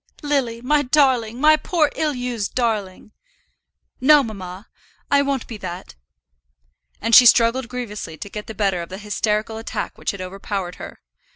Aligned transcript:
"Lily, 0.23 0.61
my 0.63 0.81
darling; 0.81 1.39
my 1.39 1.55
poor, 1.55 1.91
ill 1.95 2.15
used 2.15 2.55
darling." 2.55 3.11
"No, 3.99 4.23
mamma, 4.23 4.67
I 5.11 5.21
won't 5.21 5.45
be 5.45 5.57
that." 5.57 5.93
And 6.99 7.13
she 7.13 7.27
struggled 7.27 7.69
grievously 7.69 8.17
to 8.17 8.27
get 8.27 8.47
the 8.47 8.55
better 8.55 8.81
of 8.81 8.89
the 8.89 8.97
hysterical 8.97 9.57
attack 9.57 9.99
which 9.99 10.09
had 10.09 10.19
overpowered 10.19 10.77
her. 10.77 11.01